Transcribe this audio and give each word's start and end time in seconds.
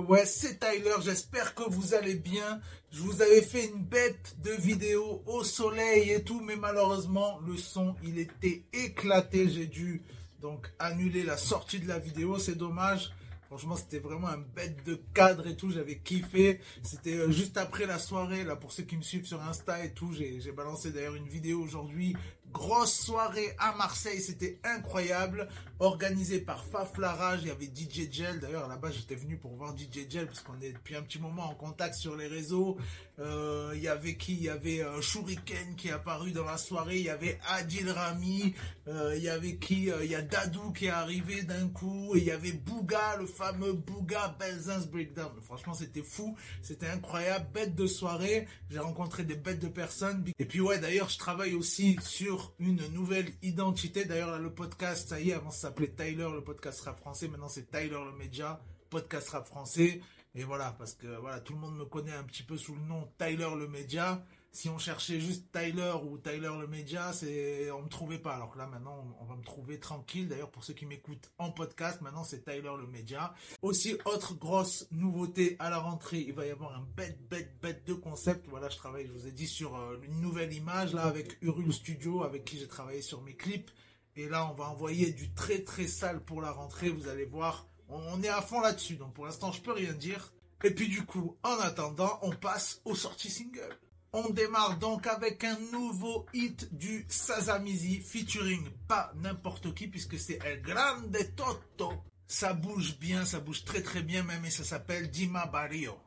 ouais, 0.00 0.06
ouais, 0.06 0.26
c'est 0.26 0.58
Tyler. 0.58 0.94
J'espère 1.02 1.54
que 1.54 1.62
vous 1.68 1.94
allez 1.94 2.14
bien. 2.14 2.60
Je 2.90 3.00
vous 3.00 3.22
avais 3.22 3.42
fait 3.42 3.66
une 3.66 3.82
bête 3.82 4.36
de 4.42 4.52
vidéo 4.52 5.22
au 5.26 5.42
soleil 5.42 6.10
et 6.10 6.22
tout, 6.22 6.40
mais 6.40 6.56
malheureusement, 6.56 7.38
le 7.46 7.56
son, 7.56 7.94
il 8.02 8.18
était 8.18 8.64
éclaté. 8.72 9.48
J'ai 9.48 9.66
dû 9.66 10.02
donc 10.40 10.70
annuler 10.78 11.24
la 11.24 11.36
sortie 11.36 11.80
de 11.80 11.88
la 11.88 11.98
vidéo. 11.98 12.38
C'est 12.38 12.56
dommage. 12.56 13.12
Franchement, 13.46 13.76
c'était 13.76 13.98
vraiment 13.98 14.28
un 14.28 14.38
bête 14.38 14.84
de 14.84 15.00
cadre 15.14 15.46
et 15.46 15.56
tout. 15.56 15.70
J'avais 15.70 15.98
kiffé. 15.98 16.60
C'était 16.82 17.14
euh, 17.14 17.30
juste 17.30 17.56
après 17.56 17.86
la 17.86 17.98
soirée, 17.98 18.42
là, 18.42 18.56
pour 18.56 18.72
ceux 18.72 18.82
qui 18.82 18.96
me 18.96 19.02
suivent 19.02 19.26
sur 19.26 19.40
Insta 19.42 19.84
et 19.84 19.92
tout. 19.92 20.12
J'ai 20.12 20.52
balancé 20.52 20.90
d'ailleurs 20.90 21.14
une 21.14 21.28
vidéo 21.28 21.60
aujourd'hui. 21.60 22.16
Grosse 22.54 22.94
soirée 22.94 23.54
à 23.58 23.74
Marseille. 23.74 24.20
C'était 24.20 24.60
incroyable. 24.62 25.48
Organisé 25.80 26.38
par 26.38 26.64
Faf 26.64 26.96
Larage. 26.98 27.40
Il 27.42 27.48
y 27.48 27.50
avait 27.50 27.66
DJ 27.66 28.10
Gel. 28.10 28.38
D'ailleurs, 28.38 28.68
là-bas, 28.68 28.92
j'étais 28.92 29.16
venu 29.16 29.36
pour 29.36 29.54
voir 29.56 29.76
DJ 29.76 30.08
Gel 30.08 30.26
parce 30.26 30.40
qu'on 30.40 30.58
est 30.60 30.72
depuis 30.72 30.94
un 30.94 31.02
petit 31.02 31.18
moment 31.18 31.50
en 31.50 31.54
contact 31.54 31.96
sur 31.96 32.16
les 32.16 32.28
réseaux. 32.28 32.78
Euh, 33.18 33.72
il 33.74 33.82
y 33.82 33.88
avait 33.88 34.16
qui? 34.16 34.34
Il 34.34 34.44
y 34.44 34.48
avait 34.48 34.82
euh, 34.82 35.00
Shuriken 35.00 35.74
qui 35.76 35.88
est 35.88 35.92
apparu 35.92 36.30
dans 36.30 36.44
la 36.44 36.56
soirée. 36.56 36.98
Il 36.98 37.04
y 37.04 37.10
avait 37.10 37.40
Adil 37.48 37.90
Rami. 37.90 38.54
il 38.86 39.22
y 39.22 39.28
avait 39.28 39.56
qui? 39.56 39.90
Il 40.02 40.10
y 40.10 40.14
a 40.14 40.22
Dadou 40.22 40.72
qui 40.72 40.86
est 40.86 40.90
arrivé 40.90 41.42
d'un 41.42 41.68
coup. 41.68 42.14
Et 42.14 42.18
il 42.18 42.24
y 42.24 42.30
avait 42.30 42.52
Bouga, 42.52 43.16
le 43.18 43.26
fameux 43.26 43.72
Bouga 43.72 44.36
Belzins 44.38 44.86
Breakdown. 44.90 45.32
Franchement, 45.42 45.74
c'était 45.74 46.02
fou, 46.02 46.36
c'était 46.62 46.86
incroyable, 46.86 47.46
bête 47.52 47.74
de 47.74 47.86
soirée. 47.86 48.46
J'ai 48.70 48.78
rencontré 48.78 49.24
des 49.24 49.34
bêtes 49.34 49.60
de 49.60 49.68
personnes. 49.68 50.24
Et 50.38 50.44
puis 50.44 50.60
ouais, 50.60 50.78
d'ailleurs, 50.78 51.08
je 51.08 51.18
travaille 51.18 51.54
aussi 51.54 51.96
sur 52.00 52.43
une 52.58 52.86
nouvelle 52.92 53.30
identité. 53.42 54.04
D'ailleurs, 54.04 54.38
le 54.38 54.52
podcast, 54.52 55.08
ça 55.08 55.20
y 55.20 55.30
est, 55.30 55.34
avant 55.34 55.50
ça 55.50 55.68
s'appelait 55.68 55.88
Tyler, 55.88 56.28
le 56.32 56.42
podcast 56.42 56.80
rap 56.82 56.98
français. 56.98 57.28
Maintenant, 57.28 57.48
c'est 57.48 57.70
Tyler 57.70 57.98
le 58.04 58.16
média, 58.16 58.60
podcast 58.90 59.30
rap 59.30 59.46
français. 59.46 60.00
Et 60.34 60.44
voilà, 60.44 60.74
parce 60.78 60.94
que 60.94 61.06
voilà, 61.20 61.40
tout 61.40 61.52
le 61.52 61.60
monde 61.60 61.76
me 61.76 61.84
connaît 61.84 62.12
un 62.12 62.24
petit 62.24 62.42
peu 62.42 62.56
sous 62.56 62.74
le 62.74 62.82
nom 62.82 63.08
Tyler 63.18 63.50
le 63.56 63.68
média 63.68 64.24
si 64.54 64.68
on 64.68 64.78
cherchait 64.78 65.20
juste 65.20 65.50
Tyler 65.52 65.94
ou 66.04 66.16
Tyler 66.16 66.52
le 66.60 66.68
média, 66.68 67.12
c'est 67.12 67.72
on 67.72 67.82
me 67.82 67.88
trouvait 67.88 68.20
pas. 68.20 68.34
Alors 68.34 68.52
que 68.52 68.58
là 68.58 68.68
maintenant, 68.68 69.04
on 69.20 69.24
va 69.24 69.34
me 69.34 69.42
trouver 69.42 69.80
tranquille. 69.80 70.28
D'ailleurs, 70.28 70.52
pour 70.52 70.62
ceux 70.62 70.74
qui 70.74 70.86
m'écoutent 70.86 71.32
en 71.38 71.50
podcast, 71.50 72.00
maintenant 72.02 72.22
c'est 72.22 72.44
Tyler 72.44 72.70
le 72.78 72.86
média. 72.86 73.34
Aussi 73.62 73.96
autre 74.04 74.34
grosse 74.34 74.86
nouveauté 74.92 75.56
à 75.58 75.70
la 75.70 75.78
rentrée, 75.78 76.20
il 76.20 76.32
va 76.32 76.46
y 76.46 76.50
avoir 76.50 76.76
un 76.76 76.86
bête 76.96 77.18
bête 77.28 77.60
bête 77.60 77.84
de 77.84 77.94
concept. 77.94 78.46
Voilà, 78.48 78.68
je 78.68 78.76
travaille, 78.76 79.08
je 79.08 79.12
vous 79.12 79.26
ai 79.26 79.32
dit 79.32 79.48
sur 79.48 79.76
euh, 79.76 79.98
une 80.04 80.20
nouvelle 80.20 80.52
image 80.52 80.94
là 80.94 81.02
avec 81.02 81.36
Urul 81.42 81.72
Studio, 81.72 82.22
avec 82.22 82.44
qui 82.44 82.56
j'ai 82.56 82.68
travaillé 82.68 83.02
sur 83.02 83.22
mes 83.22 83.34
clips. 83.34 83.72
Et 84.14 84.28
là, 84.28 84.48
on 84.48 84.54
va 84.54 84.70
envoyer 84.70 85.10
du 85.10 85.34
très 85.34 85.64
très 85.64 85.88
sale 85.88 86.20
pour 86.24 86.40
la 86.40 86.52
rentrée. 86.52 86.90
Vous 86.90 87.08
allez 87.08 87.24
voir, 87.24 87.66
on 87.88 88.22
est 88.22 88.28
à 88.28 88.40
fond 88.40 88.60
là-dessus. 88.60 88.94
Donc 88.94 89.14
pour 89.14 89.26
l'instant, 89.26 89.50
je 89.50 89.60
peux 89.60 89.72
rien 89.72 89.94
dire. 89.94 90.32
Et 90.62 90.70
puis 90.70 90.88
du 90.88 91.04
coup, 91.04 91.36
en 91.42 91.58
attendant, 91.58 92.20
on 92.22 92.30
passe 92.30 92.80
aux 92.84 92.94
sorties 92.94 93.30
single. 93.30 93.76
On 94.16 94.30
démarre 94.30 94.78
donc 94.78 95.08
avec 95.08 95.42
un 95.42 95.58
nouveau 95.72 96.24
hit 96.32 96.68
du 96.72 97.04
Sazamizi 97.08 98.00
featuring 98.00 98.62
pas 98.86 99.12
n'importe 99.16 99.74
qui 99.74 99.88
puisque 99.88 100.20
c'est 100.20 100.38
El 100.44 100.62
Grande 100.62 101.18
Toto. 101.34 101.92
Ça 102.28 102.52
bouge 102.52 102.96
bien, 103.00 103.24
ça 103.24 103.40
bouge 103.40 103.64
très 103.64 103.82
très 103.82 104.02
bien 104.02 104.22
même 104.22 104.44
et 104.44 104.50
ça 104.50 104.62
s'appelle 104.62 105.10
Dima 105.10 105.46
Barrio. 105.46 105.98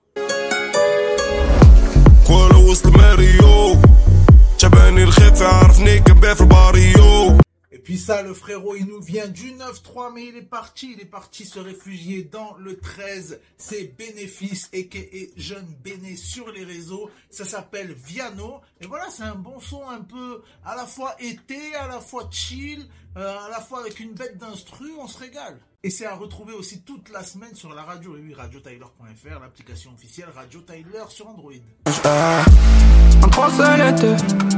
Ça, 7.97 8.21
le 8.21 8.33
frérot, 8.33 8.75
il 8.75 8.85
nous 8.85 9.01
vient 9.01 9.27
du 9.27 9.51
9-3, 9.53 10.13
mais 10.13 10.25
il 10.25 10.35
est 10.35 10.41
parti. 10.41 10.93
Il 10.93 11.01
est 11.01 11.05
parti 11.05 11.45
se 11.45 11.59
réfugier 11.59 12.23
dans 12.23 12.55
le 12.57 12.77
13. 12.77 13.39
C'est 13.57 13.95
Bénéfice, 13.97 14.69
et 14.73 14.89
Jeune 15.37 15.67
Béné 15.83 16.15
sur 16.15 16.51
les 16.51 16.63
réseaux. 16.63 17.09
Ça 17.29 17.45
s'appelle 17.45 17.93
Viano. 17.93 18.61
Et 18.81 18.87
voilà, 18.87 19.09
c'est 19.09 19.23
un 19.23 19.35
bon 19.35 19.59
son 19.59 19.87
un 19.87 20.01
peu 20.01 20.41
à 20.65 20.75
la 20.75 20.85
fois 20.85 21.15
été, 21.19 21.75
à 21.75 21.87
la 21.87 21.99
fois 21.99 22.27
chill, 22.31 22.87
euh, 23.15 23.39
à 23.45 23.49
la 23.49 23.59
fois 23.61 23.79
avec 23.79 23.99
une 23.99 24.13
bête 24.13 24.37
d'instru. 24.37 24.91
On 24.99 25.07
se 25.07 25.17
régale. 25.17 25.59
Et 25.87 25.89
c'est 25.89 26.05
à 26.05 26.15
retrouver 26.15 26.51
aussi 26.53 26.81
toute 26.81 27.09
la 27.11 27.23
semaine 27.23 27.55
sur 27.55 27.73
la 27.73 27.81
radio, 27.81 28.17
et 28.17 28.19
oui, 28.19 28.33
radiotyler.fr, 28.33 29.39
l'application 29.39 29.91
officielle 29.93 30.27
Radio 30.35 30.59
Tyler 30.59 31.05
sur 31.07 31.29
Android. 31.29 31.53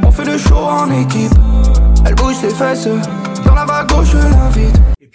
on 0.02 0.12
fait 0.12 0.26
le 0.26 0.40
show 0.40 0.56
en 0.56 0.90
équipe. 0.90 1.32
Elle 2.04 2.16
bouge 2.16 2.34
ses 2.34 2.50
fesses, 2.50 2.88
dans 3.46 3.54
la 3.54 3.66
vague 3.66 3.89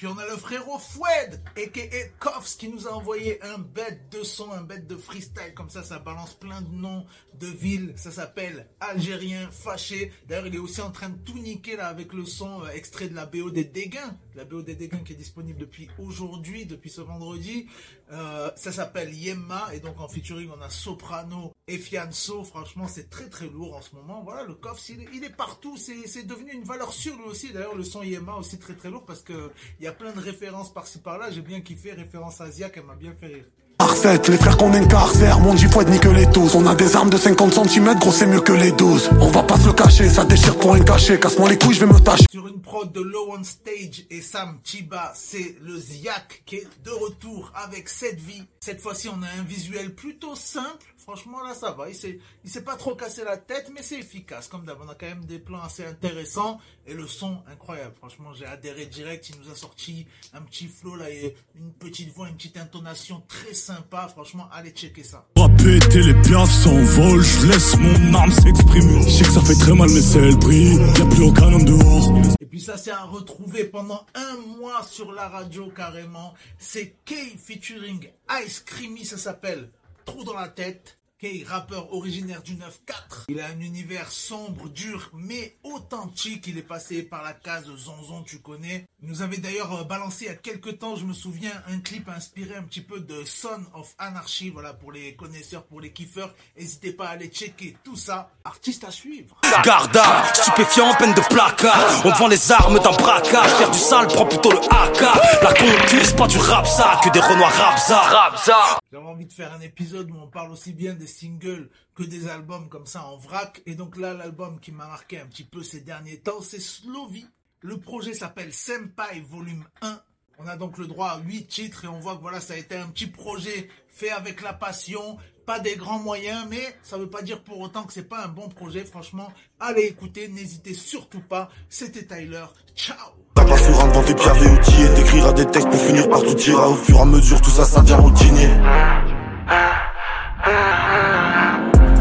puis 0.04 0.12
on 0.14 0.18
a 0.18 0.26
le 0.26 0.36
frérot 0.36 0.78
Foued, 0.78 1.40
a.k.a. 1.56 2.08
Koffs, 2.18 2.58
qui 2.58 2.68
nous 2.68 2.86
a 2.86 2.92
envoyé 2.92 3.42
un 3.42 3.56
bête 3.56 4.10
de 4.12 4.22
son, 4.22 4.52
un 4.52 4.60
bête 4.60 4.86
de 4.86 4.98
freestyle, 4.98 5.54
comme 5.54 5.70
ça, 5.70 5.82
ça 5.82 5.98
balance 5.98 6.34
plein 6.34 6.60
de 6.60 6.74
noms 6.74 7.06
de 7.40 7.46
villes, 7.46 7.94
ça 7.96 8.10
s'appelle 8.10 8.68
Algérien 8.80 9.48
Fâché. 9.50 10.12
D'ailleurs, 10.28 10.46
il 10.46 10.56
est 10.56 10.58
aussi 10.58 10.82
en 10.82 10.90
train 10.90 11.08
de 11.08 11.16
tout 11.16 11.38
niquer 11.38 11.76
là 11.76 11.88
avec 11.88 12.12
le 12.12 12.26
son 12.26 12.64
euh, 12.64 12.68
extrait 12.74 13.08
de 13.08 13.14
la 13.14 13.24
BO 13.24 13.50
des 13.50 13.64
Dégains, 13.64 14.18
la 14.34 14.44
BO 14.44 14.60
des 14.60 14.74
Dégains 14.74 14.98
qui 14.98 15.14
est 15.14 15.16
disponible 15.16 15.58
depuis 15.58 15.88
aujourd'hui, 15.98 16.66
depuis 16.66 16.90
ce 16.90 17.00
vendredi. 17.00 17.66
Euh, 18.12 18.50
ça 18.56 18.70
s'appelle 18.70 19.14
Yemma, 19.14 19.70
et 19.72 19.80
donc 19.80 19.98
en 19.98 20.08
featuring, 20.08 20.50
on 20.54 20.60
a 20.60 20.68
Soprano 20.68 21.52
et 21.66 21.78
Fianso. 21.78 22.44
Franchement, 22.44 22.86
c'est 22.86 23.08
très 23.08 23.30
très 23.30 23.48
lourd 23.48 23.74
en 23.74 23.80
ce 23.80 23.94
moment. 23.94 24.22
Voilà, 24.22 24.44
le 24.44 24.54
Koffs, 24.54 24.90
il, 24.90 25.06
il 25.14 25.24
est 25.24 25.34
partout, 25.34 25.78
c'est 25.78 26.26
devenu 26.26 26.52
une 26.52 26.64
valeur 26.64 26.92
sûre 26.92 27.16
lui 27.16 27.24
aussi. 27.24 27.52
D'ailleurs, 27.52 27.74
le 27.74 27.84
son 27.84 28.02
Yemma 28.02 28.34
aussi 28.34 28.58
très 28.58 28.74
très 28.74 28.90
lourd 28.90 29.06
parce 29.06 29.22
que 29.22 29.50
il 29.80 29.84
y 29.84 29.88
a 29.88 29.92
plein 29.94 30.12
de 30.12 30.20
références 30.20 30.72
par-ci 30.72 30.98
par-là. 30.98 31.30
J'ai 31.30 31.42
bien 31.42 31.60
kiffé, 31.60 31.92
référence 31.92 32.40
Asia, 32.40 32.70
elle 32.74 32.84
m'a 32.84 32.96
bien 32.96 33.14
fait 33.14 33.26
rire. 33.26 33.44
Parfait, 33.78 34.20
les 34.28 34.36
frères 34.36 34.56
qu'on 34.56 34.72
incarcère, 34.72 35.40
mon 35.40 35.54
du 35.54 35.68
poids 35.68 35.84
ni 35.84 35.98
que 35.98 36.08
les 36.08 36.26
12 36.26 36.54
On 36.56 36.66
a 36.66 36.74
des 36.74 36.94
armes 36.94 37.10
de 37.10 37.16
50 37.16 37.68
cm, 37.68 37.98
gros 37.98 38.12
c'est 38.12 38.26
mieux 38.26 38.40
que 38.40 38.52
les 38.52 38.72
12 38.72 39.10
On 39.20 39.30
va 39.30 39.42
pas 39.42 39.58
se 39.58 39.66
le 39.66 39.72
cacher, 39.72 40.08
ça 40.08 40.24
déchire 40.24 40.56
pour 40.58 40.74
un 40.74 40.80
cachet 40.80 41.18
Casse-moi 41.18 41.48
les 41.48 41.58
couilles, 41.58 41.74
je 41.74 41.84
vais 41.84 41.92
me 41.92 41.98
tâcher 41.98 42.24
Sur 42.30 42.46
une 42.46 42.60
prod 42.60 42.90
de 42.92 43.00
Low 43.00 43.34
on 43.36 43.42
Stage 43.42 44.06
et 44.10 44.20
Sam 44.20 44.58
Chiba, 44.64 45.12
c'est 45.14 45.56
le 45.60 45.76
Ziak 45.76 46.42
qui 46.46 46.56
est 46.56 46.68
de 46.84 46.90
retour 46.90 47.52
avec 47.54 47.88
cette 47.88 48.20
vie 48.20 48.44
Cette 48.60 48.80
fois-ci 48.80 49.08
on 49.08 49.22
a 49.22 49.40
un 49.40 49.44
visuel 49.44 49.94
plutôt 49.94 50.36
simple 50.36 50.94
Franchement, 51.04 51.42
là, 51.42 51.52
ça 51.52 51.70
va. 51.72 51.90
Il 51.90 51.94
s'est, 51.94 52.18
s'est 52.46 52.64
pas 52.64 52.76
trop 52.76 52.94
cassé 52.94 53.24
la 53.24 53.36
tête, 53.36 53.70
mais 53.74 53.82
c'est 53.82 53.98
efficace. 53.98 54.48
Comme 54.48 54.64
d'hab, 54.64 54.78
on 54.82 54.88
a 54.88 54.94
quand 54.94 55.06
même 55.06 55.26
des 55.26 55.38
plans 55.38 55.60
assez 55.60 55.84
intéressants 55.84 56.58
et 56.86 56.94
le 56.94 57.06
son 57.06 57.42
incroyable. 57.46 57.94
Franchement, 57.94 58.32
j'ai 58.32 58.46
adhéré 58.46 58.86
direct. 58.86 59.28
Il 59.28 59.38
nous 59.38 59.52
a 59.52 59.54
sorti 59.54 60.06
un 60.32 60.40
petit 60.40 60.66
flow 60.66 60.96
là 60.96 61.10
une 61.10 61.74
petite 61.74 62.10
voix, 62.14 62.26
une 62.30 62.36
petite 62.36 62.56
intonation 62.56 63.22
très 63.28 63.52
sympa. 63.64 64.08
Franchement, 64.08 64.46
allez 64.52 64.70
checker 64.70 65.02
ça. 65.02 65.26
Péter 65.64 66.02
les 66.02 66.14
piafs 66.22 66.50
s'envolent, 66.50 67.22
je 67.22 67.46
laisse 67.46 67.78
mon 67.78 68.14
âme 68.14 68.30
s'exprimer. 68.30 69.02
Je 69.02 69.08
sais 69.08 69.24
que 69.24 69.30
ça 69.30 69.40
fait 69.40 69.54
très 69.54 69.74
mal, 69.74 69.88
mais 69.88 70.02
c'est 70.02 70.20
le 70.20 70.38
prix. 70.38 70.74
Y'a 70.74 71.06
plus 71.06 71.24
aucun 71.24 71.52
homme 71.52 71.64
dehors. 71.64 72.34
Et 72.40 72.44
puis 72.44 72.60
ça, 72.60 72.76
c'est 72.76 72.90
à 72.90 73.04
retrouver 73.04 73.64
pendant 73.64 74.04
un 74.14 74.58
mois 74.58 74.82
sur 74.82 75.12
la 75.12 75.28
radio 75.28 75.72
carrément. 75.74 76.34
C'est 76.58 76.96
K 77.06 77.14
featuring 77.38 78.08
Ice 78.44 78.60
Creamy, 78.60 79.06
ça 79.06 79.16
s'appelle 79.16 79.70
Trou 80.04 80.22
dans 80.24 80.38
la 80.38 80.48
tête. 80.48 80.98
Kay, 81.24 81.42
rappeur 81.42 81.90
originaire 81.94 82.42
du 82.42 82.52
9-4. 82.52 83.24
Il 83.28 83.40
a 83.40 83.46
un 83.46 83.58
univers 83.60 84.10
sombre, 84.10 84.68
dur, 84.68 85.08
mais 85.14 85.56
authentique. 85.62 86.46
Il 86.48 86.58
est 86.58 86.62
passé 86.62 87.02
par 87.02 87.22
la 87.22 87.32
case 87.32 87.64
Zonzon, 87.64 88.24
tu 88.24 88.40
connais. 88.40 88.84
Il 89.02 89.08
nous 89.08 89.22
avait 89.22 89.38
d'ailleurs 89.38 89.72
euh, 89.74 89.84
balancé 89.84 90.26
il 90.26 90.28
y 90.28 90.30
a 90.30 90.34
quelques 90.34 90.78
temps, 90.78 90.96
je 90.96 91.06
me 91.06 91.14
souviens, 91.14 91.52
un 91.68 91.78
clip 91.78 92.10
inspiré 92.10 92.54
un 92.56 92.62
petit 92.62 92.82
peu 92.82 93.00
de 93.00 93.24
Son 93.24 93.62
of 93.72 93.94
Anarchy. 93.96 94.50
Voilà, 94.50 94.74
pour 94.74 94.92
les 94.92 95.16
connaisseurs, 95.16 95.64
pour 95.64 95.80
les 95.80 95.92
kiffeurs. 95.92 96.34
N'hésitez 96.58 96.92
pas 96.92 97.06
à 97.06 97.10
aller 97.12 97.28
checker 97.28 97.74
tout 97.82 97.96
ça. 97.96 98.30
Artiste 98.44 98.84
à 98.84 98.90
suivre. 98.90 99.40
Garda, 99.64 100.24
stupéfiant, 100.34 100.94
peine 100.96 101.14
de 101.14 101.22
placard. 101.22 102.02
On 102.04 102.10
vend 102.10 102.28
les 102.28 102.52
armes 102.52 102.78
d'un 102.80 102.92
braquage. 102.92 103.50
Faire 103.52 103.70
du 103.70 103.78
sale, 103.78 104.08
prends 104.08 104.26
plutôt 104.26 104.52
le 104.52 104.58
AK. 104.58 105.00
La 105.42 105.54
concuse, 105.54 106.12
pas 106.12 106.26
du 106.26 106.36
rap 106.36 106.66
ça, 106.66 107.00
que 107.02 107.08
des 107.10 107.20
renois 107.20 107.48
rap 107.48 107.78
ça. 107.78 108.78
J'avais 108.92 109.06
envie 109.06 109.26
de 109.26 109.32
faire 109.32 109.52
un 109.52 109.60
épisode 109.60 110.10
où 110.10 110.16
on 110.22 110.28
parle 110.28 110.50
aussi 110.50 110.72
bien 110.72 110.92
des 110.92 111.13
singles 111.14 111.70
que 111.94 112.02
des 112.02 112.28
albums 112.28 112.68
comme 112.68 112.86
ça 112.86 113.06
en 113.06 113.16
vrac. 113.16 113.62
Et 113.66 113.74
donc 113.74 113.96
là, 113.96 114.14
l'album 114.14 114.60
qui 114.60 114.72
m'a 114.72 114.86
marqué 114.86 115.18
un 115.18 115.26
petit 115.26 115.44
peu 115.44 115.62
ces 115.62 115.80
derniers 115.80 116.18
temps, 116.18 116.40
c'est 116.40 116.60
Slovy. 116.60 117.26
Le 117.60 117.78
projet 117.78 118.12
s'appelle 118.12 118.52
Senpai 118.52 119.20
Volume 119.28 119.64
1. 119.80 120.00
On 120.38 120.46
a 120.46 120.56
donc 120.56 120.78
le 120.78 120.86
droit 120.86 121.10
à 121.10 121.18
8 121.20 121.46
titres 121.46 121.84
et 121.84 121.88
on 121.88 122.00
voit 122.00 122.16
que 122.16 122.22
voilà, 122.22 122.40
ça 122.40 122.54
a 122.54 122.56
été 122.56 122.76
un 122.76 122.88
petit 122.88 123.06
projet 123.06 123.68
fait 123.88 124.10
avec 124.10 124.42
la 124.42 124.52
passion, 124.52 125.16
pas 125.46 125.60
des 125.60 125.76
grands 125.76 126.00
moyens, 126.00 126.46
mais 126.50 126.76
ça 126.82 126.98
veut 126.98 127.08
pas 127.08 127.22
dire 127.22 127.42
pour 127.42 127.60
autant 127.60 127.84
que 127.84 127.92
c'est 127.92 128.08
pas 128.08 128.24
un 128.24 128.28
bon 128.28 128.48
projet. 128.48 128.84
Franchement, 128.84 129.32
allez 129.60 129.82
écouter, 129.82 130.28
n'hésitez 130.28 130.74
surtout 130.74 131.20
pas. 131.20 131.50
C'était 131.68 132.04
Tyler. 132.04 132.46
Ciao 132.74 132.96
T'as 133.34 133.44
pas 133.44 133.56
devant 133.56 134.02
tes 134.02 134.12
outillés 134.12 134.94
T'écriras 134.94 135.32
des 135.32 135.46
textes 135.46 135.68
pour 135.68 135.80
finir 135.80 136.08
par 136.08 136.22
tout 136.22 136.28
Au 136.28 136.74
fur 136.74 136.96
et 136.96 137.00
à 137.00 137.04
mesure 137.04 137.40
tout 137.40 137.50
ça 137.50 137.64
ça 137.64 137.80
devient 137.82 137.94
routinier 137.94 138.48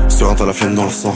Serein 0.10 0.36
t'as 0.36 0.46
la 0.46 0.54
flemme 0.54 0.76
dans 0.76 0.86
le 0.86 0.90
sang 0.90 1.16